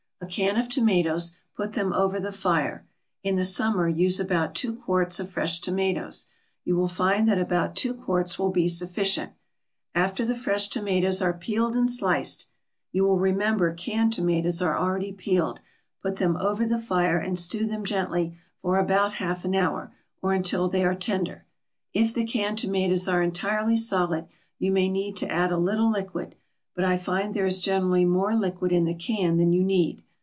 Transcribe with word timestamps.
A 0.23 0.27
can 0.27 0.55
of 0.55 0.69
tomatoes; 0.69 1.33
put 1.57 1.73
them 1.73 1.91
over 1.93 2.17
the 2.19 2.31
fire. 2.31 2.85
In 3.23 3.35
the 3.35 3.43
summer 3.43 3.89
use 3.89 4.17
about 4.19 4.53
two 4.55 4.75
quarts 4.75 5.19
of 5.19 5.29
fresh 5.31 5.59
tomatoes. 5.59 6.27
You 6.63 6.75
will 6.77 6.87
find 6.87 7.27
that 7.27 7.39
about 7.39 7.75
two 7.75 7.93
quarts 7.95 8.37
will 8.39 8.51
be 8.51 8.69
sufficient. 8.69 9.33
After 9.95 10.23
the 10.23 10.35
fresh 10.35 10.69
tomatoes 10.69 11.21
are 11.23 11.33
peeled 11.33 11.75
and 11.75 11.89
sliced 11.89 12.45
(you 12.93 13.03
will 13.03 13.17
remember 13.17 13.73
canned 13.73 14.13
tomatoes 14.13 14.61
are 14.61 14.77
already 14.77 15.11
peeled), 15.11 15.59
put 16.03 16.17
them 16.17 16.37
over 16.37 16.67
the 16.67 16.79
fire 16.79 17.17
and 17.17 17.37
stew 17.37 17.65
them 17.65 17.83
gently 17.83 18.37
for 18.61 18.77
about 18.77 19.15
half 19.15 19.43
an 19.43 19.55
hour, 19.55 19.91
or 20.21 20.33
until 20.33 20.69
they 20.69 20.85
are 20.85 20.95
tender. 20.95 21.45
If 21.93 22.13
the 22.13 22.23
canned 22.25 22.59
tomatoes 22.59 23.07
are 23.09 23.23
entirely 23.23 23.75
solid 23.75 24.27
you 24.59 24.71
may 24.71 24.87
need 24.87 25.17
to 25.17 25.29
add 25.31 25.51
a 25.51 25.57
little 25.57 25.89
liquid, 25.91 26.35
but 26.75 26.85
I 26.85 26.99
find 26.99 27.33
there 27.33 27.47
is 27.47 27.59
generally 27.59 28.05
more 28.05 28.35
liquid 28.35 28.71
in 28.71 28.85
the 28.85 28.95
can 28.95 29.35
than 29.37 29.51
you 29.51 29.63
need. 29.63 30.03